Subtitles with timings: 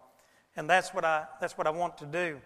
[0.56, 2.40] And that's what I, that's what I want to do.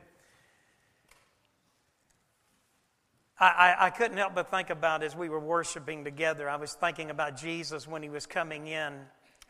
[3.38, 6.74] I, I, I couldn't help but think about as we were worshiping together, I was
[6.74, 8.94] thinking about Jesus when he was coming in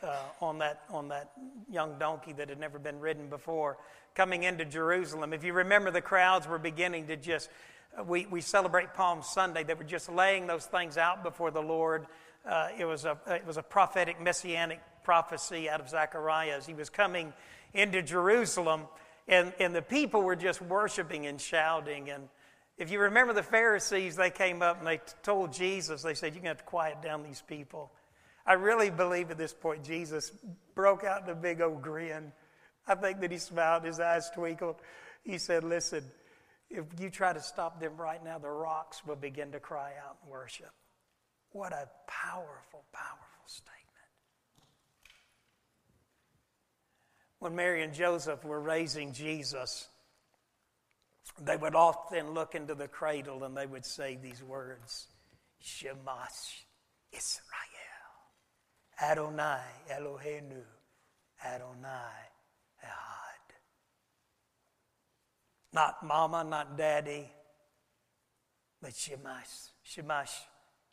[0.02, 1.32] uh, on, that, on that
[1.70, 3.78] young donkey that had never been ridden before,
[4.14, 5.32] coming into Jerusalem.
[5.32, 7.48] If you remember, the crowds were beginning to just,
[7.98, 11.62] uh, we, we celebrate Palm Sunday, they were just laying those things out before the
[11.62, 12.06] Lord.
[12.46, 16.74] Uh, it, was a, it was a prophetic, messianic prophecy out of Zechariah as he
[16.74, 17.32] was coming
[17.74, 18.82] into Jerusalem,
[19.28, 22.10] and, and the people were just worshiping and shouting.
[22.10, 22.28] And
[22.76, 26.42] if you remember the Pharisees, they came up and they told Jesus, they said, You're
[26.42, 27.92] going to have to quiet down these people.
[28.46, 30.32] I really believe at this point Jesus
[30.74, 32.32] broke out in a big old grin.
[32.86, 34.76] I think that he smiled, his eyes twinkled.
[35.22, 36.04] He said, Listen,
[36.68, 40.16] if you try to stop them right now, the rocks will begin to cry out
[40.22, 40.72] and worship.
[41.52, 43.78] What a powerful, powerful statement.
[47.38, 49.86] When Mary and Joseph were raising Jesus,
[51.40, 55.06] they would often look into the cradle and they would say these words
[55.62, 56.62] Shemash
[57.12, 57.71] Israel.
[59.00, 60.62] Adonai Eloheinu,
[61.44, 62.28] Adonai
[62.84, 63.54] Ehad.
[65.72, 67.30] Not mama, not daddy,
[68.80, 70.32] but Shemash, Shemash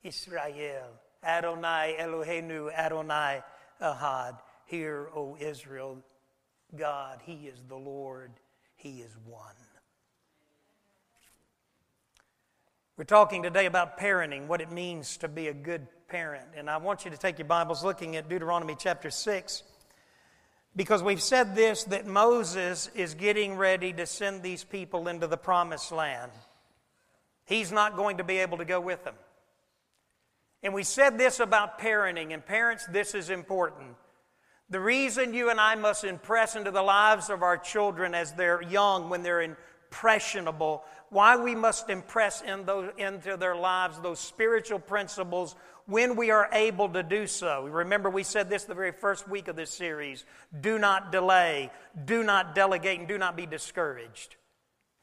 [0.04, 0.88] Israel,
[1.24, 3.44] Adonai Eloheinu, Adonai
[3.82, 4.38] Ehad.
[4.66, 5.98] Hear, O Israel,
[6.76, 8.32] God, He is the Lord,
[8.76, 9.56] He is one.
[12.96, 16.46] We're talking today about parenting, what it means to be a good parent.
[16.58, 19.64] And I want you to take your Bibles looking at Deuteronomy chapter 6
[20.76, 25.38] because we've said this that Moses is getting ready to send these people into the
[25.38, 26.32] promised land.
[27.46, 29.16] He's not going to be able to go with them.
[30.64, 33.96] And we said this about parenting, and parents, this is important.
[34.70, 38.62] The reason you and I must impress into the lives of our children as they're
[38.62, 44.80] young, when they're impressionable, why we must impress in those, into their lives those spiritual
[44.80, 45.56] principles
[45.90, 47.66] when we are able to do so.
[47.66, 50.24] Remember, we said this the very first week of this series
[50.62, 51.72] do not delay,
[52.06, 54.36] do not delegate, and do not be discouraged.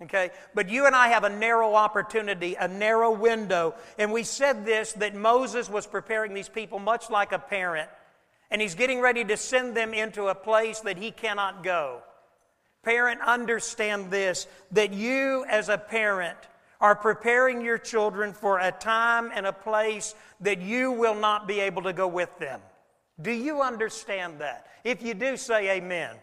[0.02, 0.30] Okay?
[0.54, 3.74] But you and I have a narrow opportunity, a narrow window.
[3.98, 7.88] And we said this that Moses was preparing these people much like a parent,
[8.50, 12.02] and he's getting ready to send them into a place that he cannot go.
[12.84, 16.38] Parent, understand this that you as a parent,
[16.86, 21.58] are preparing your children for a time and a place that you will not be
[21.58, 22.60] able to go with them.
[23.20, 24.68] Do you understand that?
[24.84, 26.14] If you do, say amen.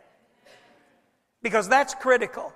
[1.41, 2.53] Because that's critical.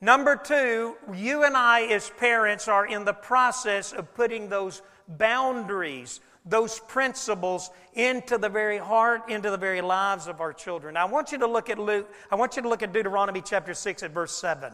[0.00, 6.20] Number two, you and I, as parents, are in the process of putting those boundaries,
[6.46, 10.94] those principles into the very heart, into the very lives of our children.
[10.94, 13.42] Now, I want you to look at Luke, I want you to look at Deuteronomy
[13.42, 14.72] chapter 6 at verse 7.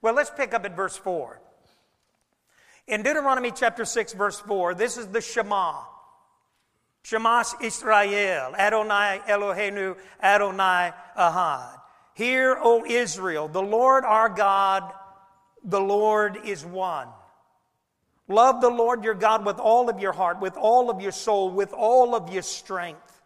[0.00, 1.42] Well, let's pick up at verse 4.
[2.88, 5.82] In Deuteronomy chapter 6, verse 4, this is the Shema.
[7.04, 11.80] Shemash Israel, Adonai Eloheinu, Adonai Ahad.
[12.14, 14.92] Hear, O Israel, the Lord our God,
[15.62, 17.08] the Lord is one.
[18.28, 21.50] Love the Lord your God with all of your heart, with all of your soul,
[21.50, 23.20] with all of your strength.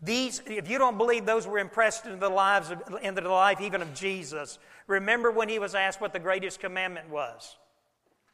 [0.00, 3.60] These, if you don't believe those were impressed into the lives of, into the life
[3.60, 4.58] even of Jesus,
[4.88, 7.56] remember when he was asked what the greatest commandment was.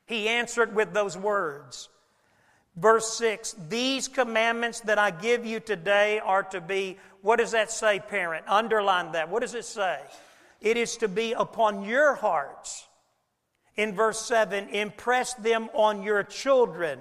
[0.09, 1.91] He answered with those words.
[2.77, 7.71] Verse 6 These commandments that I give you today are to be, what does that
[7.71, 8.45] say, parent?
[8.49, 9.29] Underline that.
[9.29, 10.01] What does it say?
[10.61, 12.87] It is to be upon your hearts.
[13.77, 16.99] In verse 7, impress them on your children.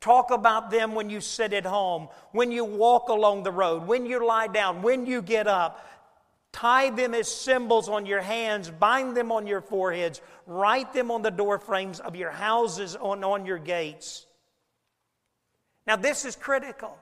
[0.00, 4.06] Talk about them when you sit at home, when you walk along the road, when
[4.06, 5.84] you lie down, when you get up.
[6.58, 11.22] Tie them as symbols on your hands, bind them on your foreheads, write them on
[11.22, 14.26] the door frames of your houses, on, on your gates.
[15.86, 16.98] Now, this is critical.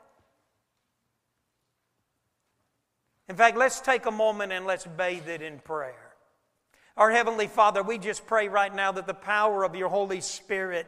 [3.31, 6.12] In fact, let's take a moment and let's bathe it in prayer.
[6.99, 10.87] Our Heavenly Father, we just pray right now that the power of your Holy Spirit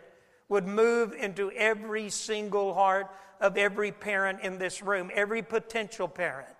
[0.50, 3.06] would move into every single heart
[3.41, 6.57] of every parent in this room, every potential parent.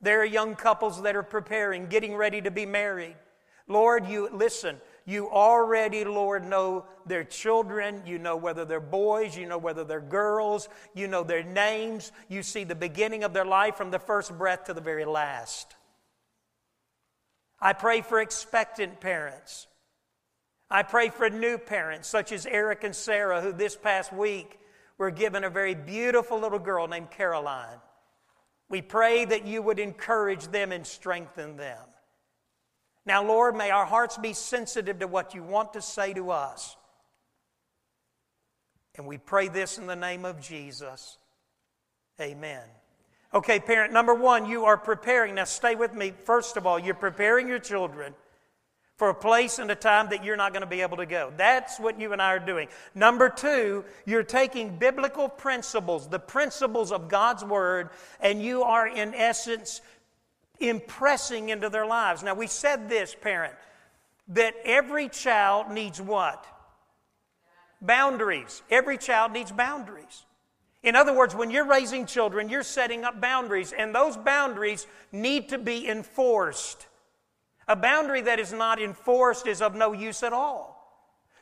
[0.00, 3.16] There are young couples that are preparing, getting ready to be married.
[3.68, 8.02] Lord, you listen, you already, Lord, know their children.
[8.06, 12.12] You know whether they're boys, you know whether they're girls, you know their names.
[12.28, 15.74] You see the beginning of their life from the first breath to the very last.
[17.60, 19.66] I pray for expectant parents.
[20.68, 24.58] I pray for new parents, such as Eric and Sarah, who this past week
[24.98, 27.78] were given a very beautiful little girl named Caroline.
[28.68, 31.78] We pray that you would encourage them and strengthen them.
[33.04, 36.76] Now, Lord, may our hearts be sensitive to what you want to say to us.
[38.96, 41.18] And we pray this in the name of Jesus.
[42.20, 42.62] Amen.
[43.32, 45.34] Okay, parent number one, you are preparing.
[45.36, 46.12] Now, stay with me.
[46.24, 48.14] First of all, you're preparing your children
[48.96, 51.32] for a place and a time that you're not going to be able to go.
[51.36, 52.68] That's what you and I are doing.
[52.94, 57.90] Number two, you're taking biblical principles, the principles of God's Word,
[58.20, 59.82] and you are, in essence,
[60.60, 62.22] impressing into their lives.
[62.22, 63.54] Now, we said this, parent,
[64.28, 66.46] that every child needs what?
[67.82, 68.62] Boundaries.
[68.70, 70.24] Every child needs boundaries.
[70.82, 75.50] In other words, when you're raising children, you're setting up boundaries, and those boundaries need
[75.50, 76.86] to be enforced.
[77.68, 80.76] A boundary that is not enforced is of no use at all.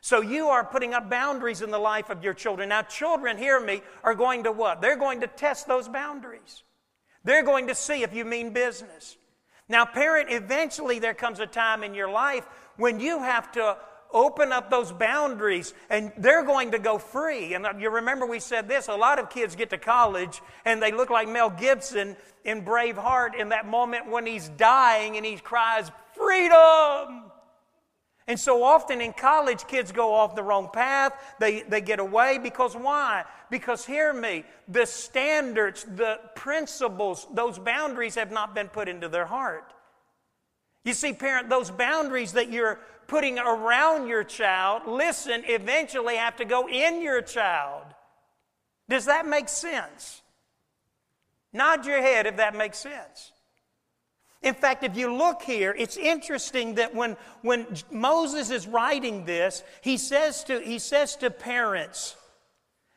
[0.00, 2.68] So you are putting up boundaries in the life of your children.
[2.68, 4.82] Now, children, hear me, are going to what?
[4.82, 6.62] They're going to test those boundaries.
[7.24, 9.16] They're going to see if you mean business.
[9.68, 13.78] Now, parent, eventually there comes a time in your life when you have to
[14.12, 17.54] open up those boundaries and they're going to go free.
[17.54, 20.82] And uh, you remember we said this a lot of kids get to college and
[20.82, 25.36] they look like Mel Gibson in Braveheart in that moment when he's dying and he
[25.36, 27.30] cries, Freedom!
[28.26, 31.12] And so often in college, kids go off the wrong path.
[31.38, 33.24] They, they get away because why?
[33.50, 39.26] Because, hear me, the standards, the principles, those boundaries have not been put into their
[39.26, 39.74] heart.
[40.84, 46.46] You see, parent, those boundaries that you're putting around your child, listen, eventually have to
[46.46, 47.84] go in your child.
[48.88, 50.22] Does that make sense?
[51.52, 53.32] Nod your head if that makes sense.
[54.44, 59.64] In fact, if you look here, it's interesting that when, when Moses is writing this,
[59.80, 62.14] he says, to, he says to parents,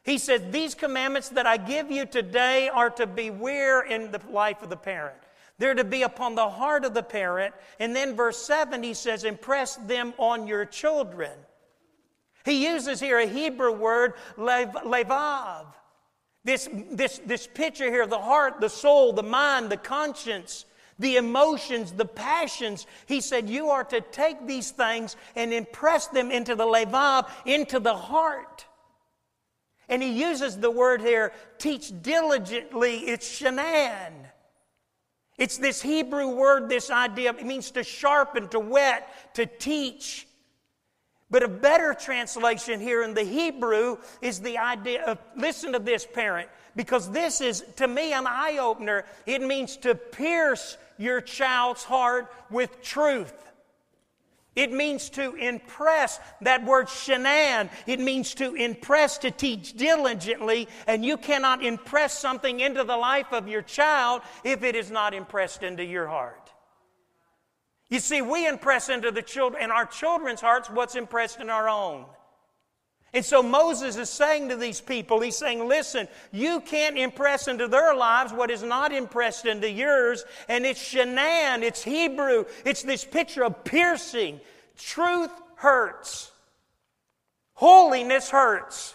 [0.04, 4.62] he said, These commandments that I give you today are to beware in the life
[4.62, 5.18] of the parent.
[5.58, 7.56] They're to be upon the heart of the parent.
[7.80, 11.32] And then verse 7, he says, impress them on your children.
[12.46, 15.66] He uses here a Hebrew word, lev, levav.
[16.44, 20.66] This, this, this picture here of the heart, the soul, the mind, the conscience,
[21.00, 22.88] the emotions, the passions.
[23.06, 27.80] He said, You are to take these things and impress them into the levav, into
[27.80, 28.66] the heart.
[29.90, 34.12] And he uses the word here, teach diligently, it's shanan.
[35.38, 40.28] It's this Hebrew word, this idea, it means to sharpen, to whet, to teach.
[41.30, 46.06] But a better translation here in the Hebrew is the idea of listen to this,
[46.06, 49.04] parent, because this is, to me, an eye opener.
[49.26, 53.34] It means to pierce your child's heart with truth.
[54.56, 56.20] It means to impress.
[56.42, 62.60] That word shanan, it means to impress, to teach diligently, and you cannot impress something
[62.60, 66.52] into the life of your child if it is not impressed into your heart.
[67.90, 71.70] You see, we impress into the children, in our children's hearts what's impressed in our
[71.70, 72.06] own.
[73.14, 77.68] And so Moses is saying to these people, he's saying, listen, you can't impress into
[77.68, 80.26] their lives what is not impressed into yours.
[80.50, 84.42] And it's Shanan, it's Hebrew, it's this picture of piercing.
[84.78, 86.32] Truth hurts,
[87.54, 88.94] holiness hurts.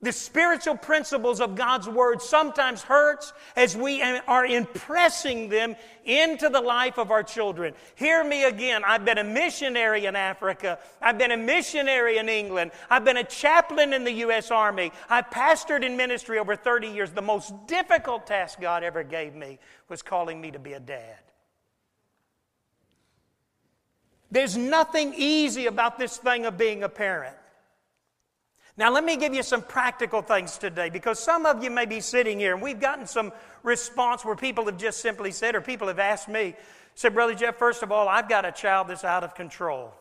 [0.00, 5.74] The spiritual principles of God's Word sometimes hurts as we are impressing them
[6.04, 7.74] into the life of our children.
[7.96, 8.82] Hear me again.
[8.84, 10.78] I've been a missionary in Africa.
[11.02, 12.70] I've been a missionary in England.
[12.88, 14.52] I've been a chaplain in the U.S.
[14.52, 14.92] Army.
[15.10, 17.10] I pastored in ministry over 30 years.
[17.10, 21.18] The most difficult task God ever gave me was calling me to be a dad.
[24.30, 27.34] There's nothing easy about this thing of being a parent.
[28.78, 31.98] Now, let me give you some practical things today because some of you may be
[31.98, 33.32] sitting here and we've gotten some
[33.64, 36.54] response where people have just simply said, or people have asked me,
[36.94, 39.92] said, Brother Jeff, first of all, I've got a child that's out of control.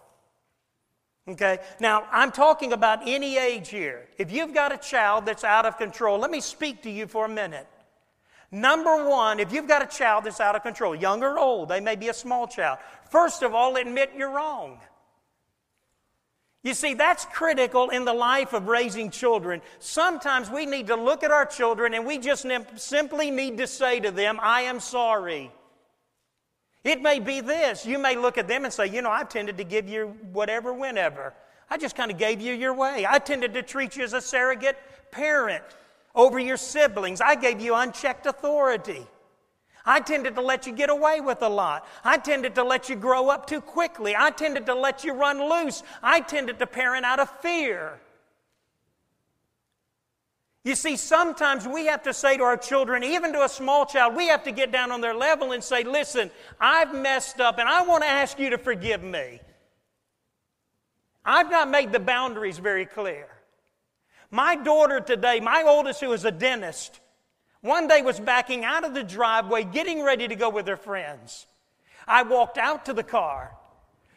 [1.28, 1.58] Okay?
[1.80, 4.08] Now, I'm talking about any age here.
[4.20, 7.26] If you've got a child that's out of control, let me speak to you for
[7.26, 7.68] a minute.
[8.52, 11.80] Number one, if you've got a child that's out of control, young or old, they
[11.80, 12.78] may be a small child,
[13.10, 14.80] first of all, admit you're wrong.
[16.64, 19.62] You see, that's critical in the life of raising children.
[19.80, 22.46] Sometimes we need to look at our children and we just
[22.76, 25.52] simply need to say to them, I am sorry.
[26.84, 27.86] It may be this.
[27.86, 30.74] You may look at them and say, You know, I tended to give you whatever,
[30.74, 31.34] whenever.
[31.70, 33.06] I just kind of gave you your way.
[33.08, 34.78] I tended to treat you as a surrogate
[35.12, 35.64] parent
[36.16, 37.20] over your siblings.
[37.20, 39.06] I gave you unchecked authority.
[39.88, 41.88] I tended to let you get away with a lot.
[42.04, 44.14] I tended to let you grow up too quickly.
[44.18, 45.82] I tended to let you run loose.
[46.04, 47.98] I tended to parent out of fear.
[50.66, 54.18] You see, sometimes we have to say to our children, even to a small child,
[54.18, 56.30] we have to get down on their level and say, Listen,
[56.60, 59.40] I've messed up and I want to ask you to forgive me.
[61.24, 63.30] I've not made the boundaries very clear.
[64.30, 67.00] My daughter today, my oldest, who is a dentist,
[67.68, 71.46] one day was backing out of the driveway, getting ready to go with her friends.
[72.08, 73.52] I walked out to the car.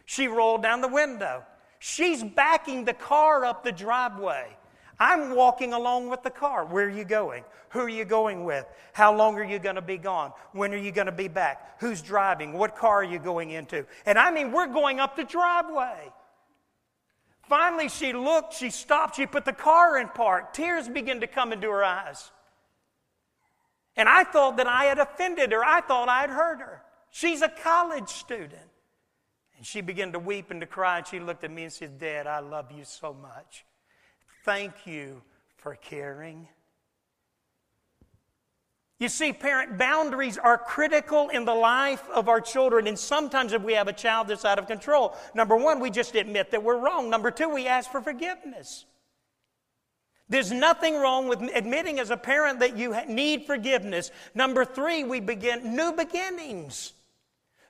[0.06, 1.44] She rolled down the window.
[1.78, 4.56] She's backing the car up the driveway.
[4.98, 6.64] I'm walking along with the car.
[6.64, 7.42] Where are you going?
[7.70, 8.66] Who are you going with?
[8.92, 10.32] How long are you going to be gone?
[10.52, 11.80] When are you going to be back?
[11.80, 12.52] Who's driving?
[12.52, 13.86] What car are you going into?
[14.04, 16.12] And I mean, we're going up the driveway.
[17.48, 20.52] Finally, she looked, she stopped, she put the car in park.
[20.52, 22.30] Tears began to come into her eyes.
[24.00, 25.62] And I thought that I had offended her.
[25.62, 26.80] I thought I had hurt her.
[27.10, 28.70] She's a college student.
[29.58, 31.98] And she began to weep and to cry, and she looked at me and said,
[31.98, 33.66] Dad, I love you so much.
[34.42, 35.20] Thank you
[35.58, 36.48] for caring.
[38.98, 42.86] You see, parent boundaries are critical in the life of our children.
[42.86, 46.14] And sometimes, if we have a child that's out of control, number one, we just
[46.14, 47.10] admit that we're wrong.
[47.10, 48.86] Number two, we ask for forgiveness.
[50.30, 54.10] There's nothing wrong with admitting as a parent that you need forgiveness.
[54.34, 56.92] Number three, we begin new beginnings.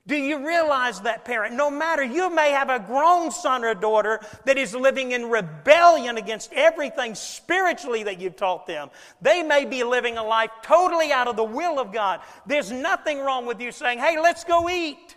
[0.07, 1.55] Do you realize that, parent?
[1.55, 6.17] No matter, you may have a grown son or daughter that is living in rebellion
[6.17, 8.91] against everything spiritually that you've taught them.
[9.23, 12.21] They may be living a life totally out of the will of God.
[12.47, 15.17] There's nothing wrong with you saying, hey, let's go eat.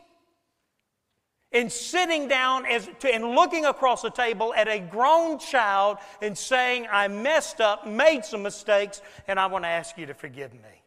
[1.54, 6.36] And sitting down as to, and looking across the table at a grown child and
[6.36, 10.52] saying, I messed up, made some mistakes, and I want to ask you to forgive
[10.54, 10.82] me.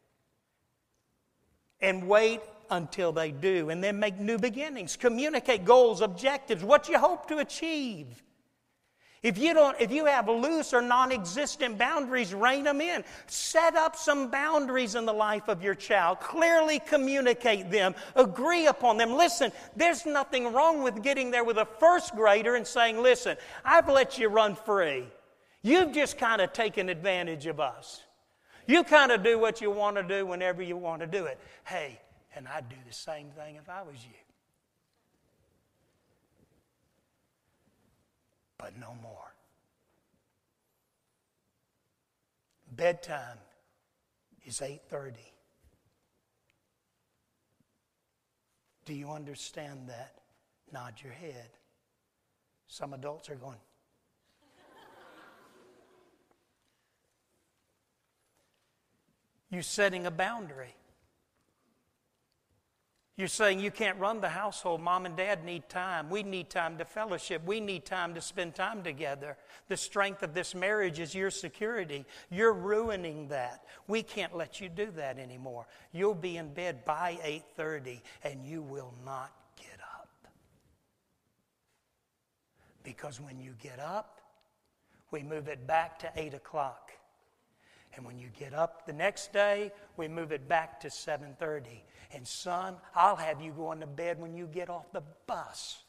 [1.80, 4.96] And wait until they do, and then make new beginnings.
[4.96, 8.22] Communicate goals, objectives, what you hope to achieve.
[9.22, 13.02] If you don't, if you have loose or non-existent boundaries, rein them in.
[13.26, 16.20] Set up some boundaries in the life of your child.
[16.20, 17.94] Clearly communicate them.
[18.14, 19.14] Agree upon them.
[19.14, 23.88] Listen, there's nothing wrong with getting there with a first grader and saying, listen, I've
[23.88, 25.06] let you run free.
[25.62, 28.02] You've just kind of taken advantage of us.
[28.68, 31.40] You kind of do what you want to do whenever you want to do it.
[31.64, 32.00] Hey,
[32.34, 34.25] and I'd do the same thing if I was you.
[38.66, 39.32] But no more.
[42.72, 43.38] Bedtime
[44.44, 45.14] is 8:30.
[48.84, 50.20] Do you understand that?
[50.72, 51.48] Nod your head.
[52.66, 53.60] Some adults are going,
[59.48, 60.74] You're setting a boundary.
[63.16, 64.82] You're saying you can't run the household.
[64.82, 66.10] Mom and dad need time.
[66.10, 67.42] We need time to fellowship.
[67.46, 69.38] We need time to spend time together.
[69.68, 72.04] The strength of this marriage is your security.
[72.30, 73.64] You're ruining that.
[73.88, 75.66] We can't let you do that anymore.
[75.92, 80.10] You'll be in bed by 8:30 and you will not get up.
[82.82, 84.20] Because when you get up,
[85.10, 86.92] we move it back to 8 o'clock.
[87.94, 91.82] And when you get up the next day, we move it back to 7:30
[92.16, 95.82] and son, I'll have you going to bed when you get off the bus.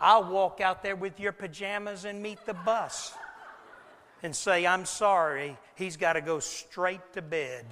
[0.00, 3.14] I'll walk out there with your pajamas and meet the bus
[4.22, 7.66] and say, I'm sorry, he's got to go straight to bed.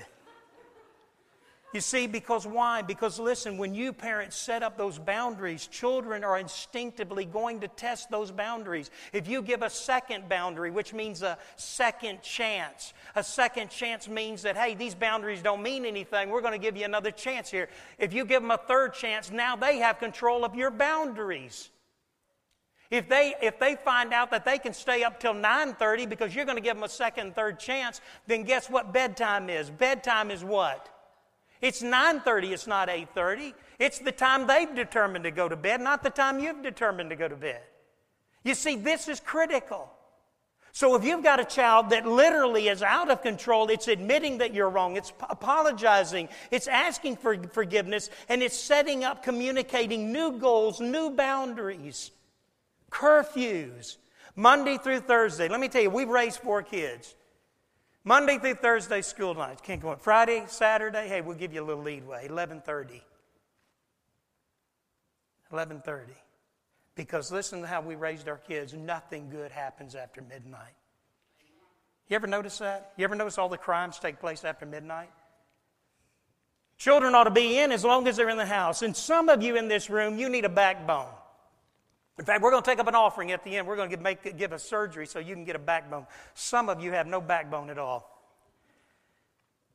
[1.77, 2.81] You see, because why?
[2.81, 8.11] Because listen, when you parents set up those boundaries, children are instinctively going to test
[8.11, 8.91] those boundaries.
[9.13, 14.41] If you give a second boundary, which means a second chance, a second chance means
[14.41, 16.31] that, hey, these boundaries don't mean anything.
[16.31, 17.69] We're going to give you another chance here.
[17.99, 21.69] If you give them a third chance, now they have control of your boundaries.
[22.91, 26.47] If they, if they find out that they can stay up till 9.30 because you're
[26.47, 29.69] going to give them a second third chance, then guess what bedtime is?
[29.69, 30.96] Bedtime is what?
[31.61, 33.55] It's 9:30, it's not 8:30.
[33.79, 37.17] It's the time they've determined to go to bed, not the time you've determined to
[37.17, 37.63] go to bed.
[38.43, 39.93] You see, this is critical.
[40.73, 44.53] So if you've got a child that literally is out of control, it's admitting that
[44.53, 50.79] you're wrong, it's apologizing, it's asking for forgiveness, and it's setting up, communicating new goals,
[50.79, 52.11] new boundaries,
[52.91, 53.97] curfews,
[54.35, 55.49] Monday through Thursday.
[55.49, 57.15] Let me tell you, we've raised four kids.
[58.07, 59.61] Monday through Thursday, school nights.
[59.61, 59.99] Can't go on.
[59.99, 62.29] Friday, Saturday, hey, we'll give you a little leadway.
[62.29, 63.03] 1130.
[65.51, 66.13] 1130.
[66.95, 68.73] Because listen to how we raised our kids.
[68.75, 70.73] Nothing good happens after midnight.
[72.09, 72.93] You ever notice that?
[72.97, 75.11] You ever notice all the crimes take place after midnight?
[76.79, 78.83] Children ought to be in as long as they're in the house.
[78.83, 81.11] And some of you in this room, you need a backbone.
[82.19, 83.67] In fact, we're going to take up an offering at the end.
[83.67, 86.07] We're going to make, give a surgery so you can get a backbone.
[86.35, 88.11] Some of you have no backbone at all.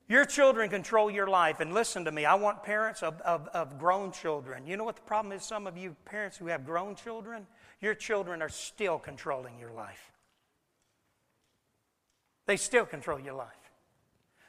[0.08, 1.60] Your children control your life.
[1.60, 4.66] And listen to me, I want parents of, of, of, grown children.
[4.66, 5.44] You know what the problem is?
[5.44, 7.46] Some of you parents who have grown children,
[7.80, 10.12] your children are still controlling your life.
[12.48, 13.72] They still control your life,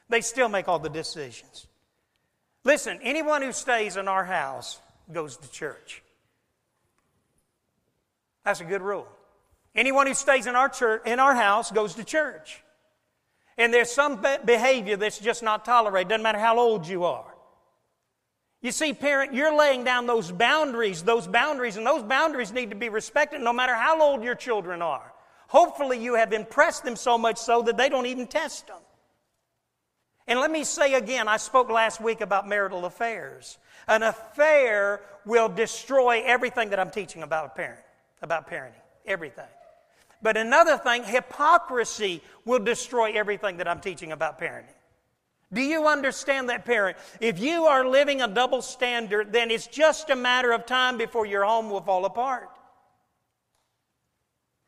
[0.09, 1.67] they still make all the decisions.
[2.65, 4.81] Listen, anyone who stays in our house
[5.11, 6.01] goes to church.
[8.45, 9.07] That's a good rule.
[9.75, 12.61] Anyone who stays in our church, in our house, goes to church.
[13.57, 17.33] And there's some behavior that's just not tolerated, doesn't matter how old you are.
[18.61, 22.77] You see, parent, you're laying down those boundaries, those boundaries, and those boundaries need to
[22.77, 25.13] be respected no matter how old your children are.
[25.47, 28.79] Hopefully, you have impressed them so much so that they don't even test them.
[30.27, 33.57] And let me say again, I spoke last week about marital affairs.
[33.87, 37.82] An affair will destroy everything that I'm teaching about a parent,
[38.23, 39.45] about parenting, everything.
[40.21, 44.73] But another thing, hypocrisy will destroy everything that I'm teaching about parenting.
[45.51, 46.97] Do you understand that, parent?
[47.21, 51.27] If you are living a double standard, then it's just a matter of time before
[51.27, 52.49] your home will fall apart.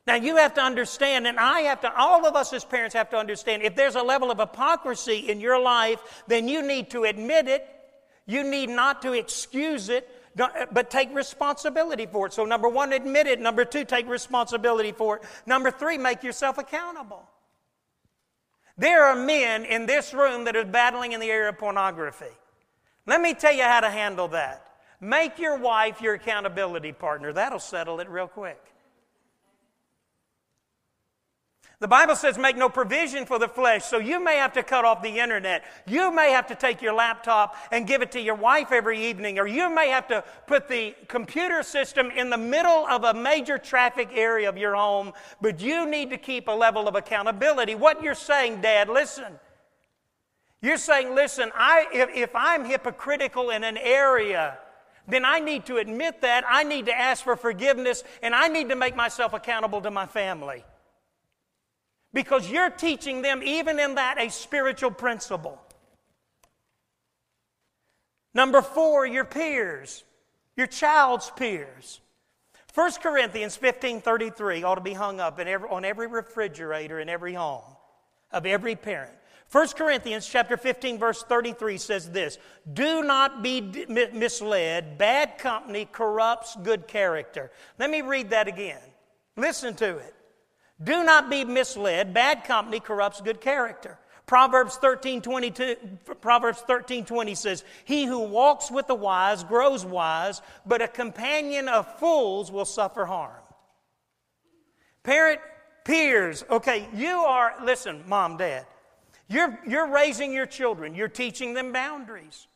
[0.06, 3.10] Now, you have to understand, and I have to, all of us as parents have
[3.10, 7.06] to understand, if there's a level of hypocrisy in your life, then you need to
[7.06, 7.68] admit it.
[8.28, 12.34] You need not to excuse it Eh, but take responsibility for it.
[12.34, 13.40] So, number one, admit it.
[13.40, 15.24] Number two, take responsibility for it.
[15.46, 17.28] Number three, make yourself accountable.
[18.78, 22.34] There are men in this room that are battling in the area of pornography.
[23.06, 24.68] Let me tell you how to handle that.
[25.00, 27.32] Make your wife your accountability partner.
[27.32, 28.62] That'll settle it real quick.
[31.86, 34.86] The Bible says make no provision for the flesh, so you may have to cut
[34.86, 35.64] off the internet.
[35.86, 39.38] You may have to take your laptop and give it to your wife every evening,
[39.38, 43.60] or you may have to put the computer system in the middle of a major
[43.60, 47.76] traffic area of your home, but you need to keep a level of accountability.
[47.76, 49.34] What you're saying, Dad, listen.
[50.64, 54.58] You're saying, listen, I, if, if I'm hypocritical in an area,
[55.08, 56.46] then I need to admit that.
[56.50, 60.08] I need to ask for forgiveness, and I need to make myself accountable to my
[60.08, 60.64] family
[62.16, 65.62] because you're teaching them, even in that, a spiritual principle.
[68.34, 70.06] Number four, your peers,
[70.56, 72.00] your child's peers.
[72.74, 77.34] 1 Corinthians 15 33 ought to be hung up every, on every refrigerator in every
[77.34, 77.64] home
[78.32, 79.14] of every parent.
[79.52, 82.38] 1 Corinthians chapter 15 verse 33 says this,
[82.72, 83.62] "Do not be
[84.14, 88.82] misled, bad company corrupts good character." Let me read that again.
[89.36, 90.15] Listen to it.
[90.84, 92.14] Do not be misled.
[92.14, 93.98] Bad company corrupts good character.
[94.26, 95.76] Proverbs 13, 22,
[96.20, 101.68] Proverbs 13, 20 says, He who walks with the wise grows wise, but a companion
[101.68, 103.42] of fools will suffer harm.
[105.04, 105.40] Parent,
[105.84, 108.66] peers, okay, you are, listen, mom, dad,
[109.28, 112.48] you're, you're raising your children, you're teaching them boundaries.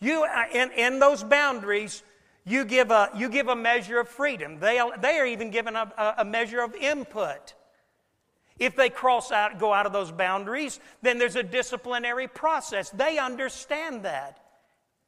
[0.00, 2.04] You, uh, in, in those boundaries,
[2.44, 4.58] you give a, you give a measure of freedom.
[4.60, 7.54] They they are even given a, a measure of input.
[8.58, 12.90] If they cross out, go out of those boundaries, then there's a disciplinary process.
[12.90, 14.38] They understand that.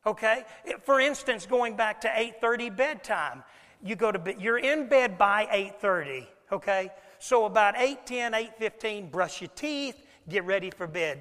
[0.05, 0.45] Okay?
[0.85, 3.45] For instance, going back to 8:30 bedtime,
[3.83, 6.91] you go to bed, you're in bed by 8:30, okay?
[7.19, 11.19] So about 8:10, 8:15, brush your teeth, get ready for bed.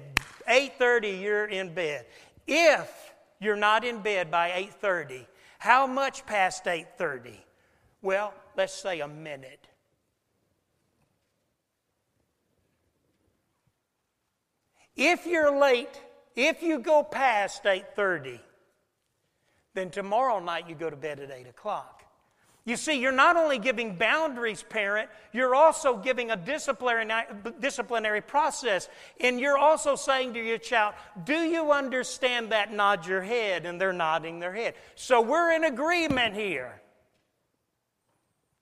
[0.48, 2.06] 8:30, you're in bed.
[2.46, 5.26] If you're not in bed by 8:30,
[5.66, 7.44] how much past 8:30?
[8.00, 9.66] Well, let's say a minute.
[14.94, 16.00] If you're late,
[16.36, 18.40] if you go past 8:30,
[19.74, 21.95] then tomorrow night you go to bed at 8 o'clock.
[22.66, 27.24] You see, you're not only giving boundaries, parent, you're also giving a disciplinary,
[27.58, 28.88] disciplinary process.
[29.20, 32.72] And you're also saying to your child, Do you understand that?
[32.72, 33.64] Nod your head.
[33.64, 34.74] And they're nodding their head.
[34.96, 36.82] So we're in agreement here.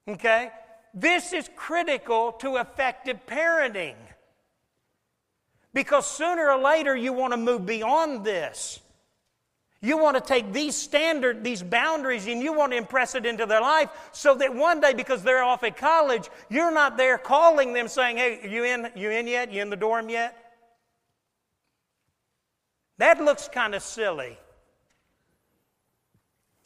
[0.07, 0.51] Okay?
[0.95, 3.97] this is critical to effective parenting.
[5.75, 8.81] Because sooner or later you want to move beyond this.
[9.85, 13.45] You want to take these standards, these boundaries, and you want to impress it into
[13.45, 17.75] their life so that one day, because they're off at college, you're not there calling
[17.75, 19.53] them saying, Hey, you in, you in yet?
[19.53, 20.35] You in the dorm yet?
[22.97, 24.39] That looks kind of silly.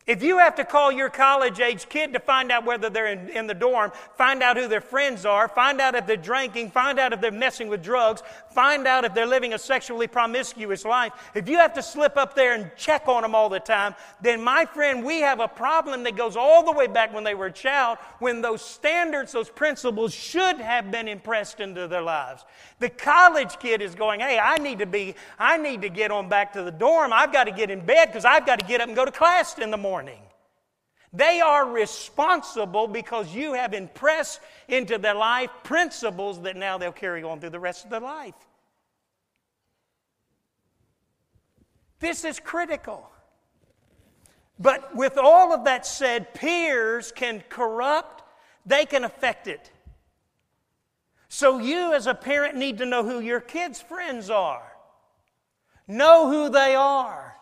[0.08, 3.28] If you have to call your college age kid to find out whether they're in,
[3.28, 6.98] in, the dorm, find out who their friends are, find out if they're drinking, find
[6.98, 11.12] out if they're messing with drugs, find out if they're living a sexually promiscuous life,
[11.34, 14.42] if you have to slip up there and check on them all the time, then
[14.42, 17.46] my friend, we have a problem that goes all the way back when they were
[17.46, 22.46] a child, when those standards, those principles should have been impressed into their lives.
[22.78, 26.30] The college kid is going, hey, I need to be, I need to get on
[26.30, 27.12] back to the dorm.
[27.12, 29.12] I've got to get in bed because I've got to get up and go to
[29.12, 30.22] class in the morning morning.
[31.12, 37.24] They are responsible because you have impressed into their life principles that now they'll carry
[37.24, 38.37] on through the rest of their life.
[41.98, 43.11] This is critical.
[44.61, 48.22] But with all of that said, peers can corrupt,
[48.64, 49.72] they can affect it.
[51.28, 54.76] So you, as a parent, need to know who your kids' friends are,
[55.88, 57.38] know who they are.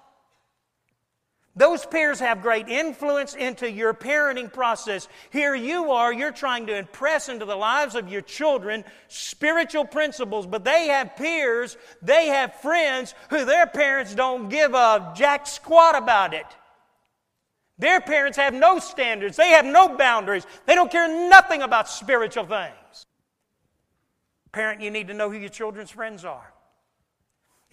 [1.56, 5.08] Those peers have great influence into your parenting process.
[5.30, 10.46] Here you are, you're trying to impress into the lives of your children spiritual principles,
[10.46, 15.96] but they have peers, they have friends who their parents don't give a jack squat
[15.96, 16.46] about it.
[17.78, 22.44] Their parents have no standards, they have no boundaries, they don't care nothing about spiritual
[22.44, 23.06] things.
[24.52, 26.52] Parent, you need to know who your children's friends are.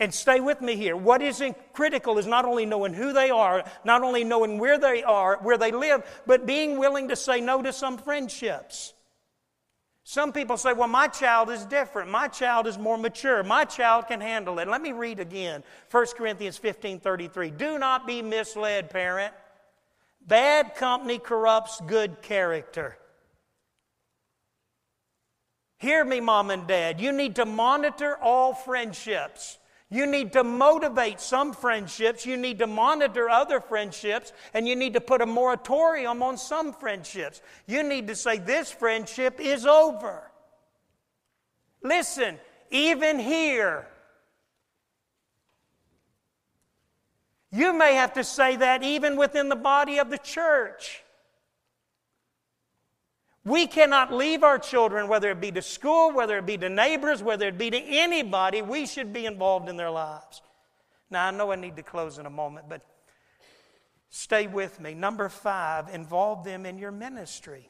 [0.03, 0.97] And stay with me here.
[0.97, 5.01] What is critical is not only knowing who they are, not only knowing where they
[5.01, 8.93] are, where they live, but being willing to say no to some friendships.
[10.03, 12.11] Some people say, well, my child is different.
[12.11, 13.43] My child is more mature.
[13.43, 14.67] My child can handle it.
[14.67, 17.51] Let me read again 1 Corinthians 15 33.
[17.51, 19.33] Do not be misled, parent.
[20.27, 22.97] Bad company corrupts good character.
[25.77, 26.99] Hear me, mom and dad.
[26.99, 29.59] You need to monitor all friendships.
[29.93, 34.93] You need to motivate some friendships, you need to monitor other friendships, and you need
[34.93, 37.43] to put a moratorium on some friendships.
[37.67, 40.31] You need to say, This friendship is over.
[41.83, 42.39] Listen,
[42.71, 43.87] even here,
[47.51, 51.02] you may have to say that even within the body of the church.
[53.45, 57.21] We cannot leave our children, whether it be to school, whether it be to neighbors,
[57.21, 58.61] whether it be to anybody.
[58.61, 60.41] We should be involved in their lives.
[61.09, 62.81] Now, I know I need to close in a moment, but
[64.09, 64.93] stay with me.
[64.93, 67.69] Number five, involve them in your ministry.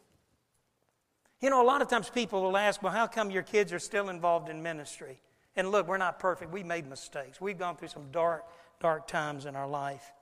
[1.42, 3.80] You know, a lot of times people will ask, well, how come your kids are
[3.80, 5.20] still involved in ministry?
[5.56, 6.52] And look, we're not perfect.
[6.52, 7.42] We made mistakes.
[7.42, 8.46] We've gone through some dark,
[8.80, 10.14] dark times in our life.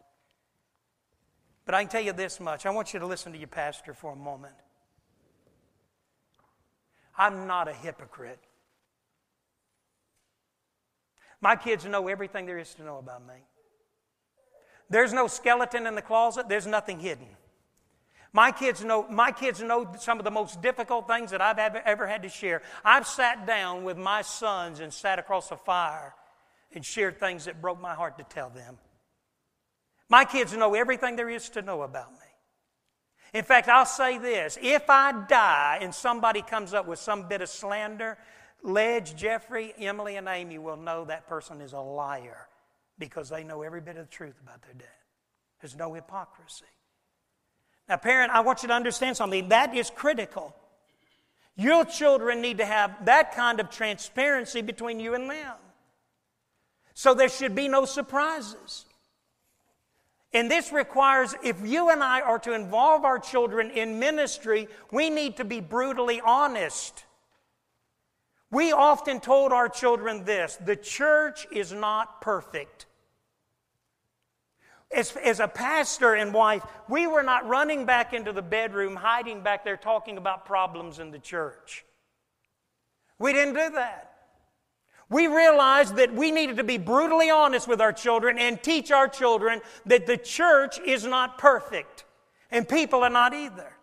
[1.65, 2.65] But I can tell you this much.
[2.65, 4.55] I want you to listen to your pastor for a moment.
[7.17, 8.39] I'm not a hypocrite.
[11.41, 13.33] My kids know everything there is to know about me.
[14.89, 17.27] There's no skeleton in the closet, there's nothing hidden.
[18.33, 21.81] My kids know, my kids know some of the most difficult things that I've ever,
[21.83, 22.61] ever had to share.
[22.83, 26.13] I've sat down with my sons and sat across a fire
[26.73, 28.77] and shared things that broke my heart to tell them.
[30.07, 32.30] My kids know everything there is to know about me.
[33.33, 37.41] In fact, I'll say this if I die and somebody comes up with some bit
[37.41, 38.17] of slander,
[38.63, 42.47] Ledge, Jeffrey, Emily, and Amy will know that person is a liar
[42.99, 44.87] because they know every bit of the truth about their dad.
[45.61, 46.65] There's no hypocrisy.
[47.87, 49.49] Now, parent, I want you to understand something.
[49.49, 50.55] That is critical.
[51.55, 55.55] Your children need to have that kind of transparency between you and them.
[56.93, 58.85] So there should be no surprises.
[60.33, 65.09] And this requires, if you and I are to involve our children in ministry, we
[65.09, 67.05] need to be brutally honest.
[68.49, 72.85] We often told our children this the church is not perfect.
[74.93, 79.41] As, as a pastor and wife, we were not running back into the bedroom, hiding
[79.41, 81.85] back there, talking about problems in the church.
[83.17, 84.10] We didn't do that
[85.11, 89.09] we realized that we needed to be brutally honest with our children and teach our
[89.09, 92.05] children that the church is not perfect
[92.49, 93.73] and people are not either.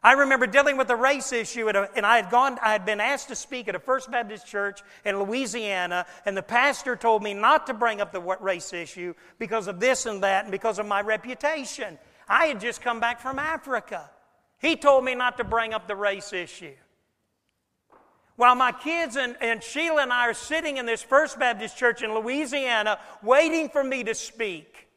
[0.00, 2.58] I remember dealing with a race issue, a, and I had gone.
[2.62, 6.42] I had been asked to speak at a First Baptist church in Louisiana, and the
[6.42, 10.44] pastor told me not to bring up the race issue because of this and that,
[10.44, 11.98] and because of my reputation.
[12.28, 14.10] I had just come back from Africa.
[14.58, 16.74] He told me not to bring up the race issue.
[18.42, 22.02] While my kids and, and Sheila and I are sitting in this First Baptist Church
[22.02, 24.88] in Louisiana waiting for me to speak,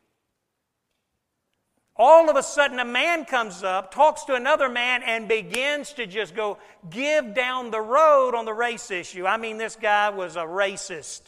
[1.96, 6.08] all of a sudden a man comes up, talks to another man, and begins to
[6.08, 6.58] just go
[6.90, 9.28] give down the road on the race issue.
[9.28, 11.22] I mean, this guy was a racist.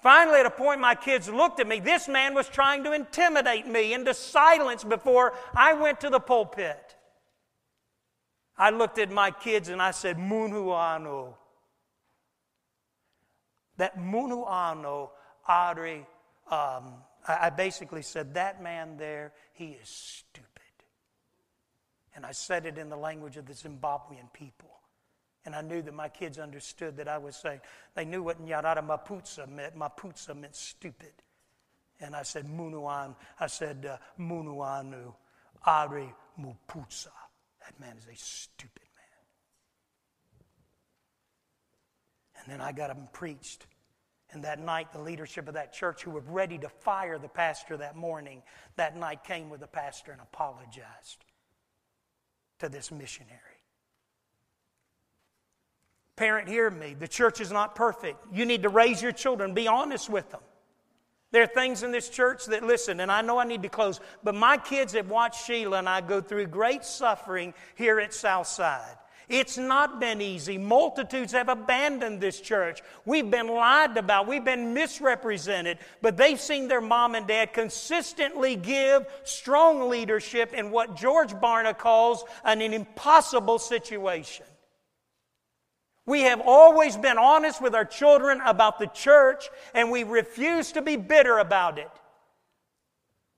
[0.00, 1.78] Finally, at a point, my kids looked at me.
[1.78, 6.96] This man was trying to intimidate me into silence before I went to the pulpit.
[8.56, 11.34] I looked at my kids and I said, Munuano.
[13.78, 15.10] That Munuano,
[15.48, 16.06] Audrey,
[16.50, 16.94] um,
[17.26, 20.48] I basically said, That man there, he is stupid.
[22.14, 24.68] And I said it in the language of the Zimbabwean people.
[25.44, 27.60] And I knew that my kids understood that I was saying,
[27.94, 29.76] they knew what Nyarada Maputsa meant.
[29.76, 31.12] Maputsa meant stupid.
[32.00, 35.14] And I said, Munuan, I said, uh, Munuanu,
[35.66, 37.08] Ari Muputsa.
[37.64, 39.02] That man is a stupid man.
[42.40, 43.66] And then I got him preached.
[44.32, 47.76] And that night, the leadership of that church, who were ready to fire the pastor
[47.76, 48.42] that morning,
[48.76, 51.24] that night came with the pastor and apologized
[52.60, 53.38] to this missionary.
[56.16, 56.94] Parent, hear me.
[56.94, 58.24] The church is not perfect.
[58.32, 60.40] You need to raise your children, be honest with them.
[61.32, 64.00] There are things in this church that, listen, and I know I need to close,
[64.22, 68.98] but my kids have watched Sheila and I go through great suffering here at Southside.
[69.28, 70.58] It's not been easy.
[70.58, 72.82] Multitudes have abandoned this church.
[73.06, 74.28] We've been lied about.
[74.28, 75.78] We've been misrepresented.
[76.02, 81.76] But they've seen their mom and dad consistently give strong leadership in what George Barna
[81.76, 84.44] calls an impossible situation.
[86.12, 90.82] We have always been honest with our children about the church, and we refuse to
[90.82, 91.90] be bitter about it.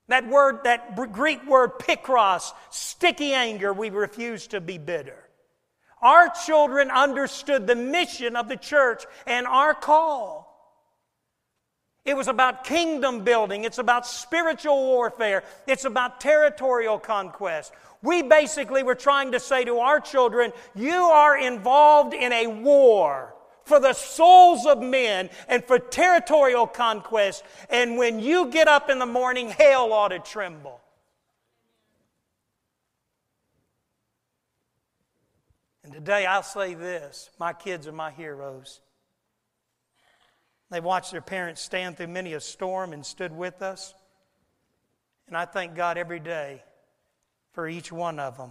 [0.08, 5.22] That word, that Greek word pikros, sticky anger, we refuse to be bitter.
[6.02, 10.43] Our children understood the mission of the church and our call.
[12.04, 13.64] It was about kingdom building.
[13.64, 15.42] It's about spiritual warfare.
[15.66, 17.72] It's about territorial conquest.
[18.02, 23.34] We basically were trying to say to our children, you are involved in a war
[23.64, 27.42] for the souls of men and for territorial conquest.
[27.70, 30.82] And when you get up in the morning, hell ought to tremble.
[35.82, 38.80] And today I'll say this my kids are my heroes.
[40.74, 43.94] They watched their parents stand through many a storm and stood with us.
[45.28, 46.64] And I thank God every day
[47.52, 48.50] for each one of them.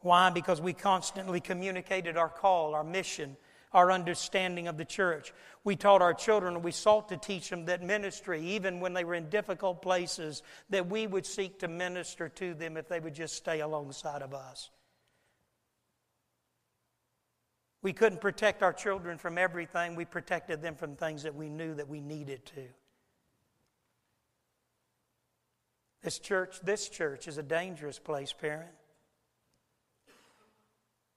[0.00, 0.30] Why?
[0.30, 3.36] Because we constantly communicated our call, our mission,
[3.74, 5.34] our understanding of the church.
[5.62, 9.12] We taught our children, we sought to teach them that ministry, even when they were
[9.12, 13.34] in difficult places, that we would seek to minister to them if they would just
[13.34, 14.70] stay alongside of us.
[17.86, 19.94] We couldn't protect our children from everything.
[19.94, 22.62] We protected them from things that we knew that we needed to.
[26.02, 28.72] This church, this church is a dangerous place, parent.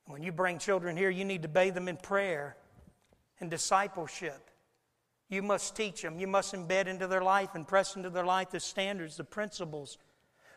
[0.05, 2.55] When you bring children here, you need to bathe them in prayer
[3.39, 4.51] and discipleship.
[5.27, 6.19] You must teach them.
[6.19, 9.97] You must embed into their life and press into their life the standards, the principles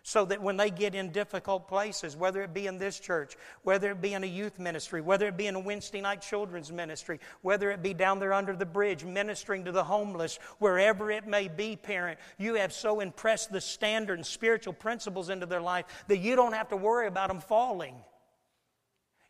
[0.02, 3.90] so that when they get in difficult places, whether it be in this church, whether
[3.92, 7.20] it be in a youth ministry, whether it be in a Wednesday night children's ministry,
[7.42, 11.46] whether it be down there under the bridge ministering to the homeless, wherever it may
[11.46, 16.18] be, parent, you have so impressed the standard and spiritual principles into their life that
[16.18, 17.94] you don't have to worry about them falling.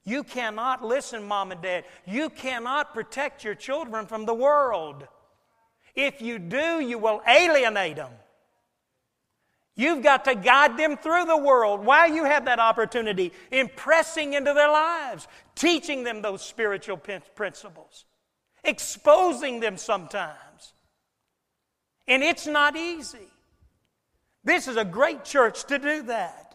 [0.05, 5.07] You cannot, listen, mom and dad, you cannot protect your children from the world.
[5.95, 8.11] If you do, you will alienate them.
[9.75, 14.53] You've got to guide them through the world while you have that opportunity, impressing into
[14.53, 18.05] their lives, teaching them those spiritual principles,
[18.65, 20.75] exposing them sometimes.
[22.07, 23.31] And it's not easy.
[24.45, 26.55] This is a great church to do that.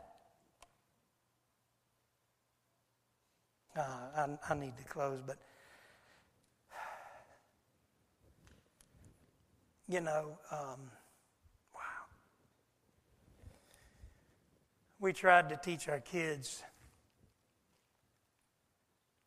[3.75, 3.81] Uh,
[4.15, 5.37] I, I, need to close, but
[9.87, 10.37] you know.
[10.51, 10.91] Um,
[14.99, 16.63] we tried to teach our kids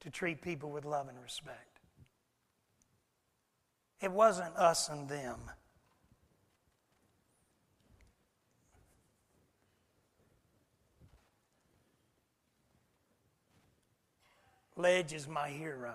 [0.00, 1.80] to treat people with love and respect.
[4.00, 5.38] It wasn't us and them.
[14.76, 15.94] Ledge is my hero.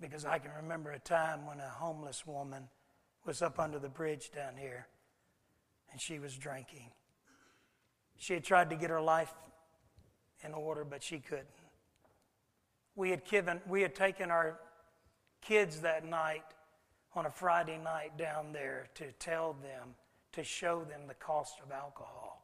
[0.00, 2.68] Because I can remember a time when a homeless woman
[3.24, 4.88] was up under the bridge down here
[5.92, 6.90] and she was drinking.
[8.18, 9.32] She had tried to get her life
[10.42, 11.46] in order, but she couldn't.
[12.94, 14.58] We had, given, we had taken our
[15.42, 16.44] kids that night
[17.14, 19.94] on a Friday night down there to tell them,
[20.32, 22.42] to show them the cost of alcohol.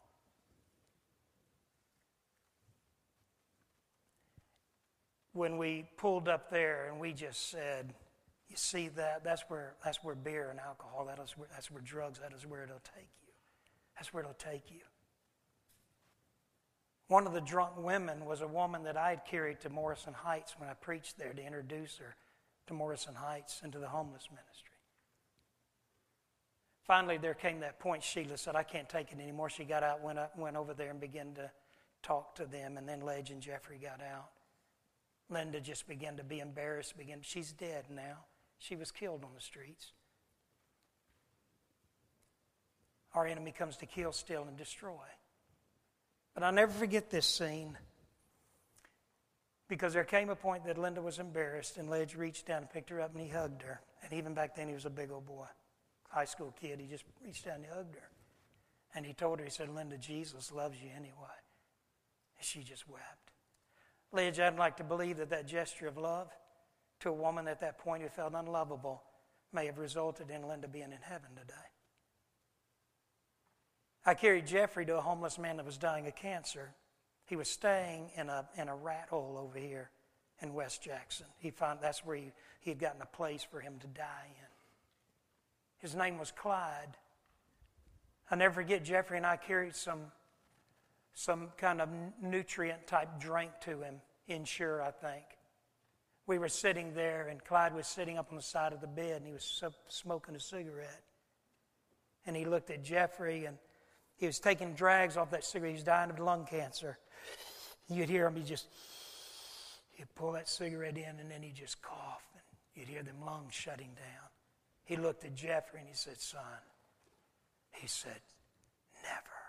[5.34, 7.94] When we pulled up there and we just said,
[8.50, 9.24] you see that?
[9.24, 12.46] That's where, that's where beer and alcohol, that is where, that's where drugs, that is
[12.46, 13.21] where it'll take you.
[13.96, 14.80] That's where it'll take you.
[17.08, 20.54] One of the drunk women was a woman that I had carried to Morrison Heights
[20.58, 22.16] when I preached there to introduce her
[22.68, 24.72] to Morrison Heights and to the homeless ministry.
[26.84, 28.02] Finally, there came that point.
[28.02, 29.50] Sheila said, I can't take it anymore.
[29.50, 31.50] She got out, went, up, went over there, and began to
[32.02, 32.76] talk to them.
[32.76, 34.30] And then Ledge and Jeffrey got out.
[35.30, 36.96] Linda just began to be embarrassed.
[36.96, 38.24] Began, she's dead now.
[38.58, 39.92] She was killed on the streets.
[43.14, 45.04] Our enemy comes to kill, steal, and destroy.
[46.34, 47.76] But I'll never forget this scene
[49.68, 52.90] because there came a point that Linda was embarrassed, and Ledge reached down and picked
[52.90, 53.80] her up and he hugged her.
[54.02, 55.46] And even back then, he was a big old boy,
[56.08, 56.80] high school kid.
[56.80, 58.08] He just reached down and hugged her.
[58.94, 61.38] And he told her, he said, Linda, Jesus loves you anyway.
[62.36, 63.30] And she just wept.
[64.12, 66.28] Ledge, I'd like to believe that that gesture of love
[67.00, 69.02] to a woman at that point who felt unlovable
[69.52, 71.71] may have resulted in Linda being in heaven today.
[74.04, 76.74] I carried Jeffrey to a homeless man that was dying of cancer.
[77.26, 79.90] He was staying in a, in a rat hole over here
[80.40, 81.26] in West Jackson.
[81.38, 84.46] He found that's where he, he had gotten a place for him to die in.
[85.78, 86.96] His name was Clyde.
[88.30, 90.00] i never forget Jeffrey and I carried some,
[91.14, 91.88] some kind of
[92.20, 95.24] nutrient type drink to him, Ensure, I think.
[96.26, 99.16] We were sitting there, and Clyde was sitting up on the side of the bed,
[99.16, 101.02] and he was smoking a cigarette.
[102.24, 103.58] And he looked at Jeffrey, and
[104.22, 105.72] he was taking drags off that cigarette.
[105.72, 106.96] He was dying of lung cancer.
[107.88, 108.68] You'd hear him, he just,
[109.94, 112.22] he'd pull that cigarette in and then he'd just cough.
[112.32, 112.42] And
[112.76, 114.28] you'd hear them lungs shutting down.
[114.84, 116.40] He looked at Jeffrey and he said, Son,
[117.72, 118.20] he said,
[119.02, 119.40] never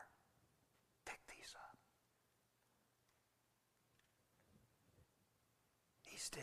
[1.05, 1.77] pick these up.
[6.01, 6.41] He's dead.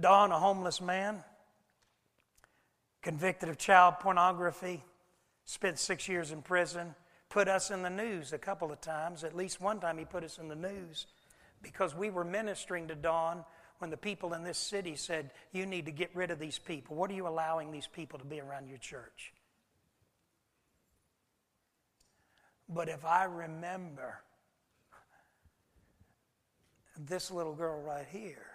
[0.00, 1.22] Don, a homeless man,
[3.02, 4.82] convicted of child pornography
[5.44, 6.94] spent six years in prison,
[7.28, 9.24] put us in the news a couple of times.
[9.24, 11.06] At least one time he put us in the news
[11.62, 13.44] because we were ministering to Don
[13.78, 16.96] when the people in this city said, You need to get rid of these people.
[16.96, 19.32] What are you allowing these people to be around your church?
[22.68, 24.20] But if I remember
[26.98, 28.46] this little girl right here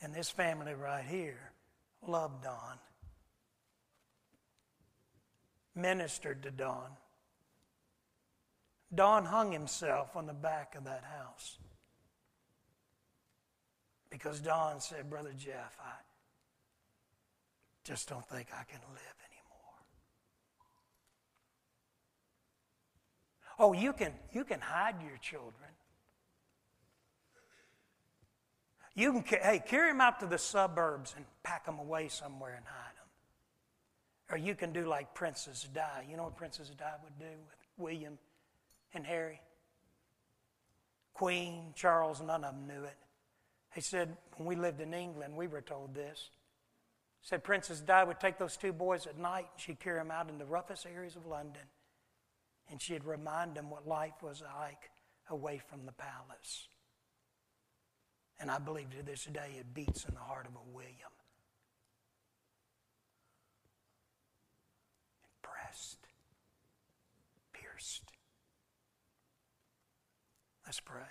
[0.00, 1.52] and this family right here
[2.06, 2.78] loved Don
[5.74, 6.90] ministered to Don.
[8.94, 11.58] Don hung himself on the back of that house
[14.10, 15.92] because Don said, Brother Jeff, I
[17.84, 19.78] just don't think I can live anymore.
[23.58, 25.70] Oh, you can, you can hide your children.
[28.94, 32.66] You can, hey, carry them out to the suburbs and pack them away somewhere and
[32.66, 32.89] hide.
[34.30, 36.06] Or you can do like Princess Di.
[36.08, 38.18] You know what Princess Di would do with William
[38.94, 39.40] and Harry?
[41.14, 42.96] Queen, Charles, none of them knew it.
[43.74, 46.30] He said, when we lived in England, we were told this.
[47.20, 50.10] He said Princess Di would take those two boys at night and she'd carry them
[50.10, 51.62] out in the roughest areas of London
[52.70, 54.90] and she'd remind them what life was like
[55.28, 56.68] away from the palace.
[58.38, 60.94] And I believe to this day it beats in the heart of a William.
[70.66, 71.02] Let's pray.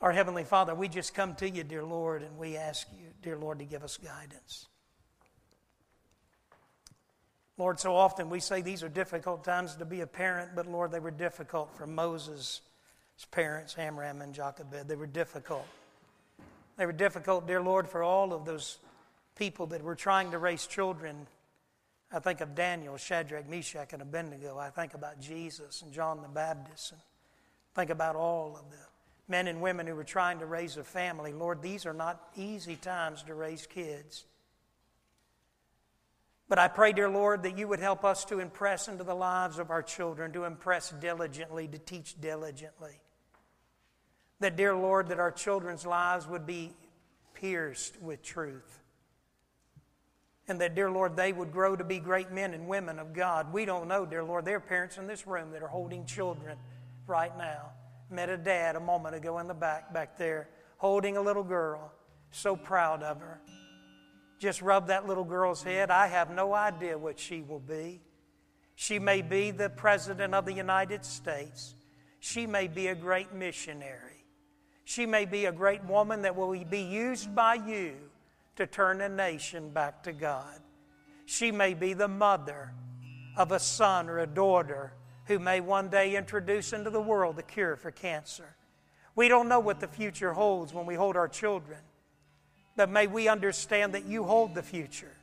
[0.00, 3.36] Our Heavenly Father, we just come to you, dear Lord, and we ask you, dear
[3.36, 4.66] Lord, to give us guidance.
[7.56, 10.92] Lord, so often we say these are difficult times to be a parent, but Lord,
[10.92, 12.60] they were difficult for Moses'
[13.32, 14.86] parents, Amram and Jochebed.
[14.86, 15.66] They were difficult.
[16.76, 18.78] They were difficult, dear Lord, for all of those
[19.34, 21.26] people that were trying to raise children.
[22.10, 24.56] I think of Daniel, Shadrach, Meshach, and Abednego.
[24.58, 27.00] I think about Jesus and John the Baptist and
[27.78, 28.76] Think about all of the
[29.28, 31.32] men and women who were trying to raise a family.
[31.32, 34.24] Lord, these are not easy times to raise kids.
[36.48, 39.60] But I pray, dear Lord, that you would help us to impress into the lives
[39.60, 42.98] of our children, to impress diligently, to teach diligently.
[44.40, 46.72] That, dear Lord, that our children's lives would be
[47.32, 48.80] pierced with truth.
[50.48, 53.52] And that, dear Lord, they would grow to be great men and women of God.
[53.52, 54.46] We don't know, dear Lord.
[54.46, 56.56] There are parents in this room that are holding children
[57.06, 57.70] right now.
[58.10, 61.92] Met a dad a moment ago in the back, back there, holding a little girl.
[62.30, 63.40] So proud of her.
[64.38, 65.90] Just rub that little girl's head.
[65.90, 68.00] I have no idea what she will be.
[68.74, 71.74] She may be the President of the United States.
[72.20, 74.24] She may be a great missionary.
[74.84, 77.96] She may be a great woman that will be used by you
[78.58, 80.60] to turn a nation back to God.
[81.26, 82.72] She may be the mother
[83.36, 84.92] of a son or a daughter
[85.26, 88.56] who may one day introduce into the world the cure for cancer.
[89.14, 91.78] We don't know what the future holds when we hold our children,
[92.74, 95.14] but may we understand that you hold the future.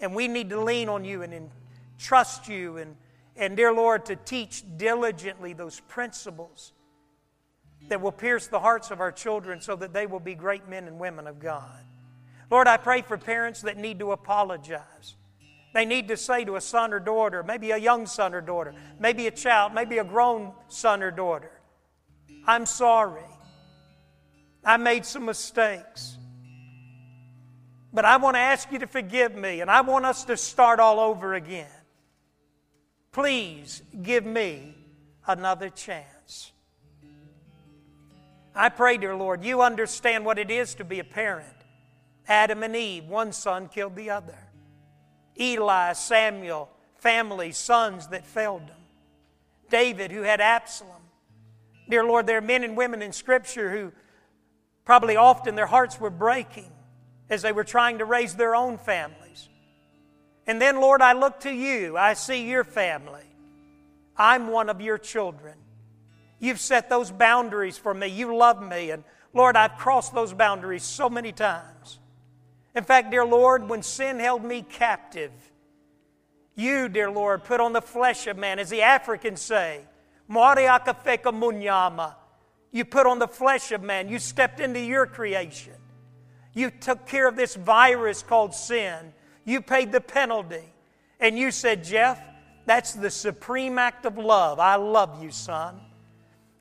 [0.00, 1.50] And we need to lean on you and
[1.96, 2.96] trust you and,
[3.36, 6.72] and, dear Lord, to teach diligently those principles
[7.86, 10.88] that will pierce the hearts of our children so that they will be great men
[10.88, 11.84] and women of God.
[12.50, 15.16] Lord, I pray for parents that need to apologize.
[15.74, 18.74] They need to say to a son or daughter, maybe a young son or daughter,
[18.98, 21.52] maybe a child, maybe a grown son or daughter,
[22.46, 23.22] I'm sorry.
[24.64, 26.16] I made some mistakes.
[27.92, 30.80] But I want to ask you to forgive me, and I want us to start
[30.80, 31.66] all over again.
[33.12, 34.74] Please give me
[35.26, 36.52] another chance.
[38.54, 41.57] I pray, dear Lord, you understand what it is to be a parent.
[42.28, 44.38] Adam and Eve, one son killed the other.
[45.40, 48.76] Eli, Samuel, family, sons that failed them.
[49.70, 51.02] David, who had Absalom.
[51.88, 53.92] Dear Lord, there are men and women in Scripture who
[54.84, 56.70] probably often their hearts were breaking
[57.30, 59.48] as they were trying to raise their own families.
[60.46, 61.96] And then, Lord, I look to you.
[61.96, 63.22] I see your family.
[64.16, 65.54] I'm one of your children.
[66.38, 68.08] You've set those boundaries for me.
[68.08, 68.90] You love me.
[68.90, 69.04] And
[69.34, 71.98] Lord, I've crossed those boundaries so many times.
[72.78, 75.32] In fact, dear Lord, when sin held me captive,
[76.54, 79.80] you, dear Lord, put on the flesh of man, as the Africans say,
[80.30, 82.14] Mariakafeka munyama.
[82.70, 84.08] You put on the flesh of man.
[84.08, 85.72] You stepped into your creation.
[86.54, 89.12] You took care of this virus called sin.
[89.44, 90.72] You paid the penalty.
[91.18, 92.22] And you said, Jeff,
[92.64, 94.60] that's the supreme act of love.
[94.60, 95.80] I love you, son.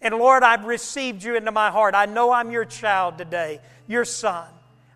[0.02, 1.94] And Lord, I've received you into my heart.
[1.94, 4.48] I know I'm your child today, your son.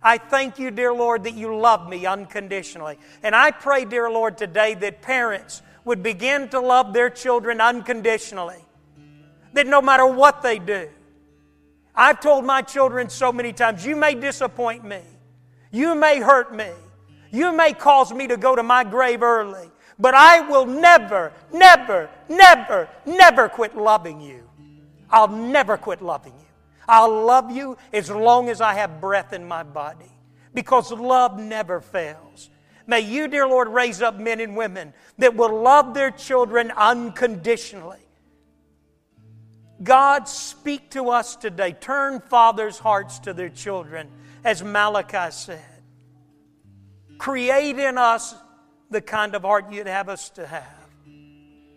[0.04, 2.98] I thank you, dear Lord, that you love me unconditionally.
[3.22, 8.64] And I pray, dear Lord, today that parents would begin to love their children unconditionally.
[9.54, 10.90] That no matter what they do,
[11.94, 15.02] I've told my children so many times, you may disappoint me,
[15.72, 16.70] you may hurt me,
[17.32, 22.10] you may cause me to go to my grave early, but I will never, never,
[22.30, 24.50] never, never quit loving you.
[25.10, 26.51] I'll never quit loving you.
[26.88, 30.12] I'll love you as long as I have breath in my body
[30.54, 32.50] because love never fails.
[32.88, 38.00] May you, dear Lord, raise up men and women that will love their children unconditionally.
[39.84, 41.72] God, speak to us today.
[41.72, 44.10] Turn fathers' hearts to their children,
[44.44, 45.62] as Malachi said.
[47.18, 48.36] Create in us
[48.90, 50.66] the kind of heart you'd have us to have.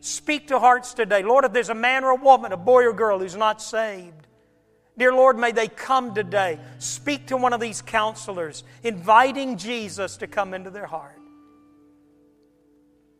[0.00, 1.22] Speak to hearts today.
[1.22, 4.23] Lord, if there's a man or a woman, a boy or girl who's not saved,
[4.96, 6.58] Dear Lord, may they come today.
[6.78, 11.18] Speak to one of these counselors, inviting Jesus to come into their heart.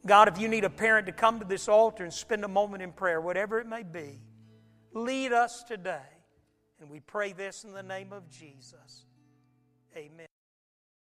[0.06, 2.82] God, if you need a parent to come to this altar and spend a moment
[2.82, 4.20] in prayer, whatever it may be,
[4.92, 5.98] lead us today.
[6.80, 9.06] And we pray this in the name of Jesus.
[9.96, 10.26] Amen.